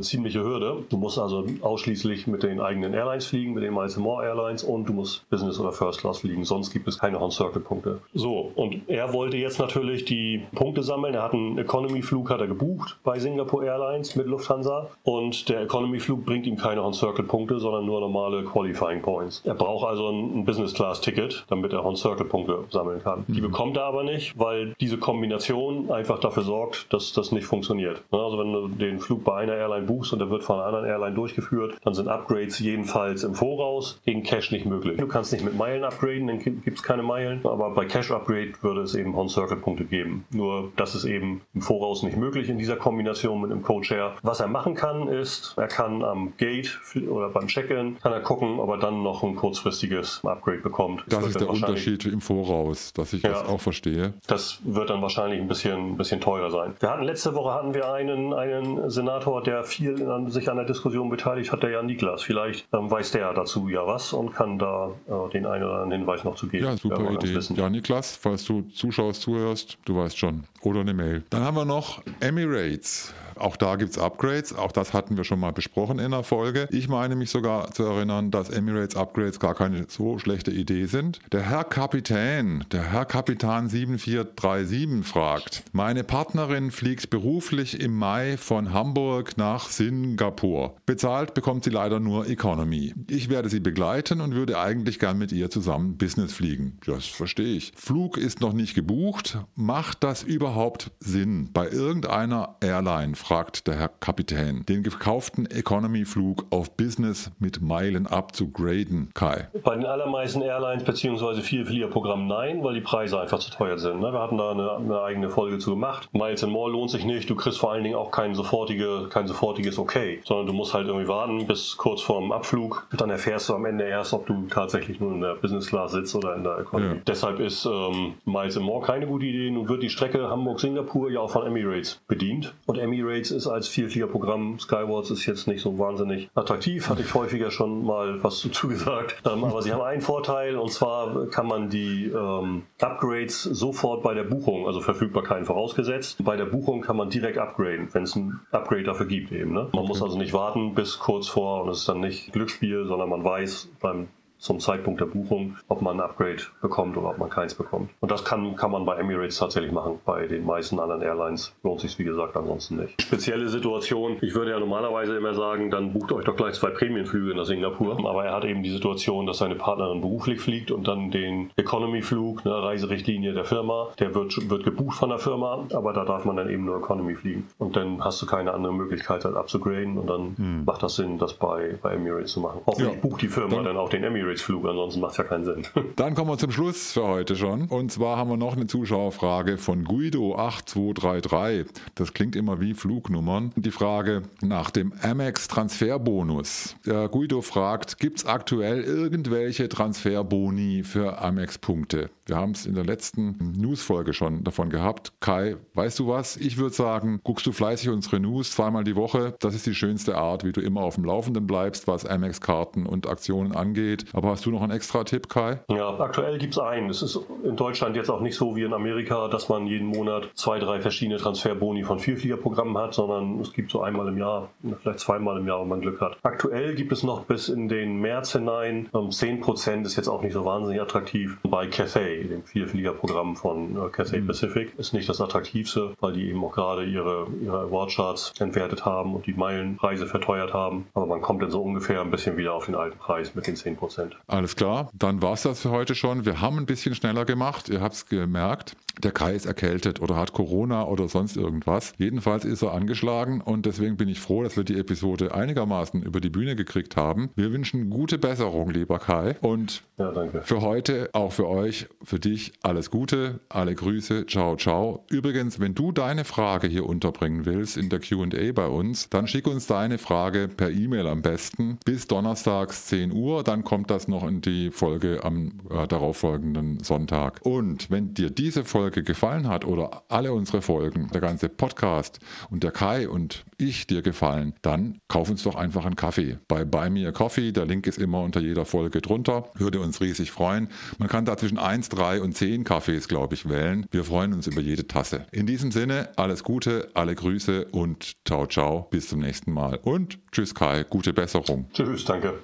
ziemliche 0.00 0.42
Hürde. 0.42 0.84
Du 0.88 0.96
musst 0.96 1.18
also 1.18 1.44
ausschließlich 1.60 2.26
mit 2.26 2.42
den 2.42 2.60
eigenen 2.60 2.94
Airlines 2.94 3.26
fliegen, 3.26 3.54
mit 3.54 3.62
den 3.62 3.74
Miles 3.74 3.96
More 3.96 4.24
Airlines 4.24 4.64
und 4.64 4.88
du 4.88 4.92
musst 4.92 5.28
Business 5.30 5.58
oder 5.58 5.72
First 5.72 6.00
Class 6.00 6.18
fliegen. 6.18 6.44
Sonst 6.44 6.72
gibt 6.72 6.88
es 6.88 6.98
keine 6.98 7.20
Hon 7.20 7.30
Circle 7.30 7.62
Punkte. 7.62 8.00
So, 8.14 8.52
und 8.54 8.88
er 8.88 9.12
wollte 9.12 9.36
jetzt 9.36 9.58
natürlich 9.58 10.04
die 10.04 10.42
Punkte 10.54 10.82
sammeln. 10.82 11.14
Er 11.14 11.22
hat 11.22 11.34
einen 11.34 11.58
Economy-Flug 11.58 12.30
hat 12.30 12.40
er 12.40 12.46
gebucht 12.46 12.98
bei 13.04 13.18
Singapore 13.18 13.66
Airlines 13.66 14.16
mit 14.16 14.26
Lufthansa 14.26 14.88
und 15.02 15.48
der 15.48 15.62
Economy-Flug 15.62 16.24
bringt 16.24 16.46
ihm 16.46 16.56
keine 16.56 16.82
Hon 16.82 16.94
Circle 16.94 17.24
Punkte, 17.24 17.58
sondern 17.58 17.86
nur 17.86 18.00
normale 18.00 18.44
Qualifying 18.44 19.02
Points. 19.02 19.42
Er 19.44 19.54
braucht 19.54 19.86
also 19.86 20.08
ein 20.08 20.44
Business 20.44 20.63
Class 20.72 21.00
Ticket, 21.00 21.44
damit 21.48 21.72
er 21.72 21.84
Hon 21.84 21.96
Circle 21.96 22.26
Punkte 22.26 22.64
sammeln 22.70 23.02
kann. 23.02 23.24
Mhm. 23.26 23.34
Die 23.34 23.40
bekommt 23.40 23.76
er 23.76 23.84
aber 23.84 24.04
nicht, 24.04 24.38
weil 24.38 24.74
diese 24.80 24.96
Kombination 24.96 25.90
einfach 25.90 26.18
dafür 26.20 26.44
sorgt, 26.44 26.92
dass 26.92 27.12
das 27.12 27.32
nicht 27.32 27.44
funktioniert. 27.44 28.02
Also 28.10 28.38
wenn 28.38 28.52
du 28.52 28.68
den 28.68 29.00
Flug 29.00 29.24
bei 29.24 29.36
einer 29.36 29.54
Airline 29.54 29.86
buchst 29.86 30.12
und 30.12 30.20
der 30.20 30.30
wird 30.30 30.42
von 30.42 30.56
einer 30.56 30.66
anderen 30.66 30.86
Airline 30.86 31.14
durchgeführt, 31.14 31.76
dann 31.82 31.94
sind 31.94 32.08
Upgrades 32.08 32.58
jedenfalls 32.60 33.24
im 33.24 33.34
Voraus 33.34 34.00
gegen 34.04 34.22
Cash 34.22 34.52
nicht 34.52 34.64
möglich. 34.64 34.96
Du 34.98 35.08
kannst 35.08 35.32
nicht 35.32 35.44
mit 35.44 35.56
Meilen 35.56 35.84
upgraden, 35.84 36.26
dann 36.28 36.38
gibt 36.38 36.78
es 36.78 36.82
keine 36.82 37.02
Meilen, 37.02 37.40
aber 37.44 37.70
bei 37.70 37.84
Cash 37.84 38.10
Upgrade 38.10 38.52
würde 38.62 38.82
es 38.82 38.94
eben 38.94 39.14
Hon 39.16 39.28
Circle 39.28 39.56
Punkte 39.56 39.84
geben. 39.84 40.24
Nur 40.30 40.70
das 40.76 40.94
ist 40.94 41.04
eben 41.04 41.42
im 41.54 41.60
Voraus 41.60 42.02
nicht 42.02 42.16
möglich 42.16 42.48
in 42.48 42.58
dieser 42.58 42.76
Kombination 42.76 43.40
mit 43.40 43.50
dem 43.50 43.62
Code 43.62 43.84
Share. 43.84 44.12
Was 44.22 44.40
er 44.40 44.48
machen 44.48 44.74
kann, 44.74 45.08
ist, 45.08 45.54
er 45.56 45.68
kann 45.68 46.04
am 46.04 46.32
Gate 46.36 46.78
oder 47.08 47.28
beim 47.30 47.48
Check-in 47.48 47.98
kann 48.00 48.12
er 48.12 48.20
gucken, 48.20 48.60
ob 48.60 48.70
er 48.70 48.78
dann 48.78 49.02
noch 49.02 49.22
ein 49.22 49.36
kurzfristiges 49.36 50.20
Upgrade 50.24 50.53
bekommt. 50.62 51.04
Das, 51.08 51.20
das 51.20 51.28
ist 51.30 51.40
der 51.40 51.50
Unterschied 51.50 52.04
im 52.06 52.20
Voraus, 52.20 52.92
dass 52.92 53.12
ich 53.12 53.22
ja, 53.22 53.30
das 53.30 53.48
auch 53.48 53.60
verstehe. 53.60 54.14
Das 54.26 54.58
wird 54.64 54.90
dann 54.90 55.02
wahrscheinlich 55.02 55.40
ein 55.40 55.48
bisschen, 55.48 55.92
ein 55.92 55.96
bisschen 55.96 56.20
teurer 56.20 56.50
sein. 56.50 56.74
Wir 56.80 56.90
hatten 56.90 57.04
letzte 57.04 57.34
Woche 57.34 57.52
hatten 57.52 57.74
wir 57.74 57.92
einen, 57.92 58.32
einen 58.32 58.90
Senator, 58.90 59.42
der 59.42 59.64
viel 59.64 60.08
an, 60.10 60.30
sich 60.30 60.50
an 60.50 60.56
der 60.56 60.66
Diskussion 60.66 61.08
beteiligt 61.10 61.52
hat, 61.52 61.62
der 61.62 61.70
Jan 61.70 61.86
Niklas. 61.86 62.22
Vielleicht 62.22 62.66
ähm, 62.72 62.90
weiß 62.90 63.12
der 63.12 63.32
dazu 63.32 63.68
ja 63.68 63.86
was 63.86 64.12
und 64.12 64.32
kann 64.34 64.58
da 64.58 64.90
äh, 65.06 65.30
den 65.32 65.46
einen 65.46 65.64
oder 65.64 65.74
anderen 65.74 65.92
Hinweis 65.92 66.24
noch 66.24 66.36
zu 66.36 66.48
geben. 66.48 66.64
Ja, 66.64 66.76
super 66.76 67.10
Idee. 67.10 67.38
Ja, 67.54 67.68
Niklas, 67.68 68.16
falls 68.16 68.44
du 68.44 68.62
zuschaust, 68.72 69.22
zuhörst, 69.22 69.78
du 69.84 69.96
weißt 69.96 70.18
schon. 70.18 70.44
Oder 70.62 70.80
eine 70.80 70.94
Mail. 70.94 71.22
Dann 71.30 71.42
haben 71.42 71.56
wir 71.56 71.64
noch 71.64 72.02
Emirates. 72.20 73.12
Auch 73.36 73.56
da 73.56 73.76
gibt 73.76 73.92
es 73.92 73.98
Upgrades, 73.98 74.54
auch 74.54 74.72
das 74.72 74.92
hatten 74.92 75.16
wir 75.16 75.24
schon 75.24 75.40
mal 75.40 75.52
besprochen 75.52 75.98
in 75.98 76.10
der 76.10 76.22
Folge. 76.22 76.68
Ich 76.70 76.88
meine 76.88 77.16
mich 77.16 77.30
sogar 77.30 77.70
zu 77.72 77.84
erinnern, 77.84 78.30
dass 78.30 78.50
Emirates 78.50 78.96
Upgrades 78.96 79.40
gar 79.40 79.54
keine 79.54 79.86
so 79.88 80.18
schlechte 80.18 80.50
Idee 80.50 80.86
sind. 80.86 81.20
Der 81.32 81.42
Herr 81.42 81.64
Kapitän, 81.64 82.64
der 82.72 82.92
Herr 82.92 83.04
Kapitän 83.04 83.68
7437 83.68 85.04
fragt, 85.04 85.64
meine 85.72 86.04
Partnerin 86.04 86.70
fliegt 86.70 87.10
beruflich 87.10 87.80
im 87.80 87.96
Mai 87.96 88.36
von 88.36 88.72
Hamburg 88.72 89.36
nach 89.36 89.68
Singapur. 89.68 90.76
Bezahlt 90.86 91.34
bekommt 91.34 91.64
sie 91.64 91.70
leider 91.70 92.00
nur 92.00 92.28
Economy. 92.28 92.94
Ich 93.08 93.28
werde 93.28 93.48
sie 93.48 93.60
begleiten 93.60 94.20
und 94.20 94.34
würde 94.34 94.58
eigentlich 94.58 94.98
gern 94.98 95.18
mit 95.18 95.32
ihr 95.32 95.50
zusammen 95.50 95.96
Business 95.96 96.32
fliegen. 96.32 96.78
Das 96.86 97.06
verstehe 97.06 97.56
ich. 97.56 97.72
Flug 97.76 98.16
ist 98.16 98.40
noch 98.40 98.52
nicht 98.52 98.74
gebucht. 98.74 99.38
Macht 99.54 100.04
das 100.04 100.22
überhaupt 100.22 100.90
Sinn 101.00 101.50
bei 101.52 101.68
irgendeiner 101.68 102.56
Airline? 102.60 103.14
Fragt 103.24 103.66
der 103.66 103.76
Herr 103.76 103.88
Kapitän, 103.88 104.66
den 104.66 104.82
gekauften 104.82 105.46
Economy-Flug 105.46 106.44
auf 106.50 106.76
Business 106.76 107.30
mit 107.38 107.62
Meilen 107.62 108.06
abzugraden, 108.06 109.08
Kai? 109.14 109.48
Bei 109.62 109.74
den 109.76 109.86
allermeisten 109.86 110.42
Airlines 110.42 110.84
bzw. 110.84 111.40
Vielfliegerprogrammen 111.40 112.26
nein, 112.26 112.62
weil 112.62 112.74
die 112.74 112.82
Preise 112.82 113.18
einfach 113.18 113.38
zu 113.38 113.50
teuer 113.50 113.78
sind. 113.78 114.00
Ne? 114.00 114.12
Wir 114.12 114.20
hatten 114.20 114.36
da 114.36 114.50
eine, 114.50 114.72
eine 114.72 115.02
eigene 115.02 115.30
Folge 115.30 115.58
zu 115.58 115.70
gemacht. 115.70 116.10
Miles 116.12 116.44
and 116.44 116.52
More 116.52 116.70
lohnt 116.70 116.90
sich 116.90 117.06
nicht. 117.06 117.30
Du 117.30 117.34
kriegst 117.34 117.58
vor 117.58 117.72
allen 117.72 117.82
Dingen 117.82 117.96
auch 117.96 118.10
kein, 118.10 118.34
sofortige, 118.34 119.08
kein 119.08 119.26
sofortiges 119.26 119.78
Okay, 119.78 120.20
sondern 120.24 120.46
du 120.46 120.52
musst 120.52 120.74
halt 120.74 120.86
irgendwie 120.86 121.08
warten 121.08 121.46
bis 121.46 121.78
kurz 121.78 122.02
vorm 122.02 122.30
Abflug. 122.30 122.86
Dann 122.94 123.08
erfährst 123.08 123.48
du 123.48 123.54
am 123.54 123.64
Ende 123.64 123.84
erst, 123.84 124.12
ob 124.12 124.26
du 124.26 124.46
tatsächlich 124.50 125.00
nur 125.00 125.12
in 125.12 125.22
der 125.22 125.36
Business 125.36 125.68
Class 125.68 125.92
sitzt 125.92 126.14
oder 126.14 126.36
in 126.36 126.44
der 126.44 126.58
Economy. 126.58 126.96
Ja. 126.96 127.00
Deshalb 127.06 127.40
ist 127.40 127.64
ähm, 127.64 128.14
Miles 128.26 128.58
and 128.58 128.66
More 128.66 128.84
keine 128.84 129.06
gute 129.06 129.24
Idee. 129.24 129.50
Nun 129.50 129.66
wird 129.66 129.82
die 129.82 129.88
Strecke 129.88 130.28
Hamburg-Singapur 130.28 131.10
ja 131.10 131.20
auch 131.20 131.30
von 131.30 131.46
Emirates 131.46 132.02
bedient. 132.06 132.52
Und 132.66 132.76
Emirates 132.76 133.13
Emirates 133.14 133.30
ist 133.30 133.46
als 133.46 133.68
Vielfliegerprogramm. 133.68 134.58
Skywards 134.58 135.10
ist 135.10 135.26
jetzt 135.26 135.46
nicht 135.46 135.62
so 135.62 135.78
wahnsinnig 135.78 136.28
attraktiv, 136.34 136.88
hatte 136.88 137.02
ich 137.02 137.14
häufiger 137.14 137.50
schon 137.50 137.84
mal 137.84 138.22
was 138.22 138.42
dazu 138.44 138.68
gesagt. 138.68 139.22
Ähm, 139.24 139.44
aber 139.44 139.62
sie 139.62 139.72
haben 139.72 139.82
einen 139.82 140.02
Vorteil 140.02 140.56
und 140.56 140.72
zwar 140.72 141.28
kann 141.28 141.46
man 141.46 141.70
die 141.70 142.06
ähm, 142.06 142.64
Upgrades 142.80 143.42
sofort 143.42 144.02
bei 144.02 144.14
der 144.14 144.24
Buchung, 144.24 144.66
also 144.66 144.80
Verfügbarkeiten 144.80 145.44
vorausgesetzt, 145.44 146.24
bei 146.24 146.36
der 146.36 146.46
Buchung 146.46 146.80
kann 146.80 146.96
man 146.96 147.10
direkt 147.10 147.38
upgraden, 147.38 147.88
wenn 147.92 148.02
es 148.02 148.16
ein 148.16 148.40
Upgrade 148.50 148.84
dafür 148.84 149.06
gibt 149.06 149.30
eben. 149.32 149.52
Ne? 149.52 149.68
Man 149.72 149.86
muss 149.86 150.02
also 150.02 150.18
nicht 150.18 150.32
warten 150.32 150.74
bis 150.74 150.98
kurz 150.98 151.28
vor 151.28 151.62
und 151.62 151.70
es 151.70 151.80
ist 151.80 151.88
dann 151.88 152.00
nicht 152.00 152.32
Glücksspiel, 152.32 152.86
sondern 152.86 153.08
man 153.08 153.24
weiß 153.24 153.70
beim 153.80 154.08
zum 154.44 154.60
Zeitpunkt 154.60 155.00
der 155.00 155.06
Buchung, 155.06 155.56
ob 155.68 155.80
man 155.80 155.96
ein 155.98 156.04
Upgrade 156.04 156.42
bekommt 156.60 156.96
oder 156.98 157.10
ob 157.10 157.18
man 157.18 157.30
keins 157.30 157.54
bekommt. 157.54 157.90
Und 158.00 158.10
das 158.10 158.24
kann, 158.24 158.56
kann 158.56 158.70
man 158.70 158.84
bei 158.84 158.96
Emirates 158.96 159.38
tatsächlich 159.38 159.72
machen. 159.72 159.98
Bei 160.04 160.26
den 160.26 160.44
meisten 160.44 160.78
anderen 160.78 161.00
Airlines 161.00 161.54
lohnt 161.62 161.80
sich 161.80 161.98
wie 161.98 162.04
gesagt 162.04 162.36
ansonsten 162.36 162.76
nicht. 162.76 163.00
Spezielle 163.00 163.48
Situation, 163.48 164.18
ich 164.20 164.34
würde 164.34 164.50
ja 164.50 164.60
normalerweise 164.60 165.16
immer 165.16 165.32
sagen, 165.32 165.70
dann 165.70 165.92
bucht 165.94 166.12
euch 166.12 166.24
doch 166.24 166.36
gleich 166.36 166.54
zwei 166.54 166.70
Prämienflüge 166.70 167.34
nach 167.34 167.46
Singapur. 167.46 167.98
Aber 168.06 168.24
er 168.26 168.34
hat 168.34 168.44
eben 168.44 168.62
die 168.62 168.70
Situation, 168.70 169.26
dass 169.26 169.38
seine 169.38 169.54
Partnerin 169.54 170.02
beruflich 170.02 170.40
fliegt 170.40 170.70
und 170.70 170.86
dann 170.86 171.10
den 171.10 171.50
Economy-Flug, 171.56 172.44
eine 172.44 172.62
Reiserichtlinie 172.62 173.32
der 173.32 173.46
Firma, 173.46 173.88
der 173.98 174.14
wird, 174.14 174.50
wird 174.50 174.64
gebucht 174.64 174.98
von 174.98 175.08
der 175.08 175.18
Firma, 175.18 175.66
aber 175.72 175.94
da 175.94 176.04
darf 176.04 176.26
man 176.26 176.36
dann 176.36 176.50
eben 176.50 176.66
nur 176.66 176.78
Economy 176.78 177.14
fliegen. 177.14 177.48
Und 177.56 177.76
dann 177.76 178.04
hast 178.04 178.20
du 178.20 178.26
keine 178.26 178.52
andere 178.52 178.74
Möglichkeit, 178.74 179.24
halt 179.24 179.36
abzugraden 179.36 179.96
und 179.96 180.10
dann 180.10 180.36
hm. 180.36 180.64
macht 180.66 180.82
das 180.82 180.96
Sinn, 180.96 181.18
das 181.18 181.32
bei, 181.32 181.78
bei 181.80 181.94
Emirates 181.94 182.32
zu 182.32 182.40
machen. 182.40 182.60
Hoffentlich 182.66 182.94
ja. 182.94 183.00
bucht 183.00 183.22
die 183.22 183.28
Firma 183.28 183.56
dann, 183.56 183.64
dann 183.64 183.76
auch 183.78 183.88
den 183.88 184.04
Emirates 184.04 184.33
Emirates-Flug, 184.34 184.66
ansonsten 184.66 185.00
macht 185.00 185.12
es 185.12 185.16
ja 185.18 185.24
keinen 185.24 185.44
Sinn. 185.44 185.62
Dann 185.96 186.14
kommen 186.14 186.30
wir 186.30 186.38
zum 186.38 186.50
Schluss 186.50 186.92
für 186.92 187.04
heute 187.04 187.36
schon. 187.36 187.68
Und 187.68 187.92
zwar 187.92 188.16
haben 188.16 188.30
wir 188.30 188.36
noch 188.36 188.56
eine 188.56 188.66
Zuschauerfrage 188.66 189.58
von 189.58 189.84
Guido8233. 189.86 191.66
Das 191.94 192.12
klingt 192.12 192.36
immer 192.36 192.60
wie 192.60 192.74
Flugnummern. 192.74 193.52
Die 193.56 193.70
Frage 193.70 194.22
nach 194.42 194.70
dem 194.70 194.92
Amex-Transferbonus. 195.02 196.76
Der 196.86 197.08
Guido 197.08 197.42
fragt, 197.42 197.98
gibt 197.98 198.18
es 198.18 198.26
aktuell 198.26 198.82
irgendwelche 198.82 199.68
Transferboni 199.68 200.82
für 200.82 201.20
Amex-Punkte? 201.20 202.10
Wir 202.26 202.36
haben 202.36 202.52
es 202.52 202.64
in 202.64 202.74
der 202.74 202.84
letzten 202.84 203.52
News-Folge 203.58 204.14
schon 204.14 204.44
davon 204.44 204.70
gehabt. 204.70 205.12
Kai, 205.20 205.56
weißt 205.74 205.98
du 205.98 206.08
was? 206.08 206.38
Ich 206.38 206.56
würde 206.56 206.74
sagen, 206.74 207.20
guckst 207.22 207.44
du 207.44 207.52
fleißig 207.52 207.90
unsere 207.90 208.18
News 208.18 208.52
zweimal 208.52 208.82
die 208.82 208.96
Woche. 208.96 209.34
Das 209.40 209.54
ist 209.54 209.66
die 209.66 209.74
schönste 209.74 210.16
Art, 210.16 210.42
wie 210.42 210.52
du 210.52 210.62
immer 210.62 210.80
auf 210.80 210.94
dem 210.94 211.04
Laufenden 211.04 211.46
bleibst, 211.46 211.86
was 211.86 212.06
Amex-Karten 212.06 212.86
und 212.86 213.06
Aktionen 213.06 213.54
angeht. 213.54 214.06
Aber 214.14 214.30
hast 214.30 214.46
du 214.46 214.50
noch 214.50 214.62
einen 214.62 214.72
extra 214.72 215.04
Tipp, 215.04 215.28
Kai? 215.28 215.60
Ja, 215.68 215.98
aktuell 216.00 216.38
gibt 216.38 216.54
es 216.54 216.58
einen. 216.58 216.88
Es 216.88 217.02
ist 217.02 217.20
in 217.44 217.56
Deutschland 217.56 217.94
jetzt 217.94 218.08
auch 218.08 218.22
nicht 218.22 218.36
so 218.36 218.56
wie 218.56 218.62
in 218.62 218.72
Amerika, 218.72 219.28
dass 219.28 219.50
man 219.50 219.66
jeden 219.66 219.88
Monat 219.88 220.30
zwei, 220.34 220.58
drei 220.58 220.80
verschiedene 220.80 221.18
Transferboni 221.18 221.84
von 221.84 221.98
Vielfliegerprogrammen 221.98 222.78
hat, 222.78 222.94
sondern 222.94 223.38
es 223.40 223.52
gibt 223.52 223.70
so 223.70 223.82
einmal 223.82 224.08
im 224.08 224.16
Jahr, 224.16 224.48
vielleicht 224.82 225.00
zweimal 225.00 225.38
im 225.38 225.46
Jahr, 225.46 225.60
wenn 225.60 225.68
man 225.68 225.82
Glück 225.82 226.00
hat. 226.00 226.16
Aktuell 226.22 226.74
gibt 226.74 226.92
es 226.92 227.02
noch 227.02 227.24
bis 227.24 227.50
in 227.50 227.68
den 227.68 228.00
März 228.00 228.32
hinein 228.32 228.88
10 229.10 229.28
ähm, 229.28 229.40
Prozent, 229.40 229.86
ist 229.86 229.96
jetzt 229.96 230.08
auch 230.08 230.22
nicht 230.22 230.32
so 230.32 230.46
wahnsinnig 230.46 230.80
attraktiv, 230.80 231.36
bei 231.42 231.66
Cathay. 231.66 232.13
Dem 232.22 232.44
Vierfliegerprogramm 232.44 233.36
von 233.36 233.76
äh, 233.76 233.88
Cathay 233.90 234.20
mhm. 234.20 234.28
Pacific. 234.28 234.78
Ist 234.78 234.92
nicht 234.92 235.08
das 235.08 235.20
attraktivste, 235.20 235.94
weil 236.00 236.12
die 236.12 236.28
eben 236.28 236.44
auch 236.44 236.52
gerade 236.52 236.84
ihre, 236.84 237.26
ihre 237.42 237.60
Awardcharts 237.60 238.32
entwertet 238.38 238.84
haben 238.84 239.14
und 239.14 239.26
die 239.26 239.34
Meilenpreise 239.34 240.06
verteuert 240.06 240.52
haben. 240.52 240.86
Aber 240.94 241.06
man 241.06 241.20
kommt 241.20 241.42
dann 241.42 241.50
so 241.50 241.62
ungefähr 241.62 242.00
ein 242.00 242.10
bisschen 242.10 242.36
wieder 242.36 242.54
auf 242.54 242.66
den 242.66 242.74
alten 242.74 242.98
Preis 242.98 243.34
mit 243.34 243.46
den 243.46 243.56
10 243.56 243.76
Prozent. 243.76 244.16
Alles 244.26 244.56
klar, 244.56 244.90
dann 244.94 245.22
war 245.22 245.32
es 245.32 245.42
das 245.42 245.60
für 245.60 245.70
heute 245.70 245.94
schon. 245.94 246.24
Wir 246.24 246.40
haben 246.40 246.58
ein 246.58 246.66
bisschen 246.66 246.94
schneller 246.94 247.24
gemacht. 247.24 247.68
Ihr 247.68 247.80
habt 247.80 247.94
es 247.94 248.06
gemerkt. 248.06 248.76
Der 249.02 249.12
Kai 249.12 249.34
ist 249.34 249.46
erkältet 249.46 250.00
oder 250.00 250.16
hat 250.16 250.32
Corona 250.32 250.86
oder 250.86 251.08
sonst 251.08 251.36
irgendwas. 251.36 251.92
Jedenfalls 251.98 252.44
ist 252.44 252.62
er 252.62 252.72
angeschlagen 252.72 253.40
und 253.40 253.66
deswegen 253.66 253.96
bin 253.96 254.08
ich 254.08 254.20
froh, 254.20 254.42
dass 254.42 254.56
wir 254.56 254.64
die 254.64 254.78
Episode 254.78 255.34
einigermaßen 255.34 256.02
über 256.02 256.20
die 256.20 256.30
Bühne 256.30 256.56
gekriegt 256.56 256.96
haben. 256.96 257.30
Wir 257.36 257.52
wünschen 257.52 257.90
gute 257.90 258.18
Besserung, 258.18 258.70
lieber 258.70 258.98
Kai. 258.98 259.36
Und 259.40 259.82
ja, 259.98 260.12
für 260.42 260.60
heute, 260.60 261.10
auch 261.12 261.32
für 261.32 261.48
euch, 261.48 261.86
für 262.02 262.18
dich, 262.18 262.52
alles 262.62 262.90
Gute, 262.90 263.40
alle 263.48 263.74
Grüße, 263.74 264.26
ciao, 264.26 264.56
ciao. 264.56 265.04
Übrigens, 265.10 265.60
wenn 265.60 265.74
du 265.74 265.92
deine 265.92 266.24
Frage 266.24 266.66
hier 266.66 266.86
unterbringen 266.86 267.46
willst 267.46 267.76
in 267.76 267.88
der 267.88 268.00
QA 268.00 268.52
bei 268.52 268.66
uns, 268.66 269.08
dann 269.10 269.26
schick 269.26 269.46
uns 269.46 269.66
deine 269.66 269.98
Frage 269.98 270.48
per 270.48 270.70
E-Mail 270.70 271.06
am 271.06 271.22
besten 271.22 271.78
bis 271.84 272.06
donnerstags 272.06 272.86
10 272.86 273.12
Uhr. 273.12 273.44
Dann 273.44 273.64
kommt 273.64 273.90
das 273.90 274.08
noch 274.08 274.26
in 274.26 274.40
die 274.40 274.70
Folge 274.70 275.20
am 275.22 275.60
äh, 275.70 275.86
darauffolgenden 275.86 276.82
Sonntag. 276.82 277.40
Und 277.42 277.90
wenn 277.90 278.14
dir 278.14 278.30
diese 278.30 278.64
Folge 278.84 279.02
gefallen 279.02 279.48
hat 279.48 279.64
oder 279.64 280.02
alle 280.10 280.34
unsere 280.34 280.60
Folgen, 280.60 281.08
der 281.14 281.22
ganze 281.22 281.48
Podcast 281.48 282.18
und 282.50 282.62
der 282.62 282.70
Kai 282.70 283.08
und 283.08 283.46
ich 283.56 283.86
dir 283.86 284.02
gefallen, 284.02 284.52
dann 284.60 284.98
kauf 285.08 285.30
uns 285.30 285.42
doch 285.42 285.54
einfach 285.54 285.86
einen 285.86 285.96
Kaffee 285.96 286.36
bei 286.48 286.66
Buy 286.66 286.90
Me 286.90 287.08
a 287.08 287.12
Coffee. 287.12 287.50
Der 287.50 287.64
Link 287.64 287.86
ist 287.86 287.96
immer 287.96 288.20
unter 288.20 288.40
jeder 288.40 288.66
Folge 288.66 289.00
drunter. 289.00 289.48
Würde 289.54 289.80
uns 289.80 290.02
riesig 290.02 290.32
freuen. 290.32 290.68
Man 290.98 291.08
kann 291.08 291.24
da 291.24 291.38
zwischen 291.38 291.56
1, 291.56 291.88
3 291.88 292.20
und 292.20 292.36
10 292.36 292.64
Kaffees, 292.64 293.08
glaube 293.08 293.32
ich, 293.36 293.48
wählen. 293.48 293.86
Wir 293.90 294.04
freuen 294.04 294.34
uns 294.34 294.48
über 294.48 294.60
jede 294.60 294.86
Tasse. 294.86 295.24
In 295.32 295.46
diesem 295.46 295.72
Sinne, 295.72 296.10
alles 296.16 296.44
Gute, 296.44 296.90
alle 296.92 297.14
Grüße 297.14 297.64
und 297.70 298.12
ciao, 298.26 298.46
ciao. 298.46 298.88
Bis 298.90 299.08
zum 299.08 299.20
nächsten 299.20 299.50
Mal. 299.50 299.78
Und 299.82 300.18
tschüss 300.30 300.54
Kai, 300.54 300.84
gute 300.84 301.14
Besserung. 301.14 301.70
Tschüss, 301.72 302.04
danke. 302.04 302.34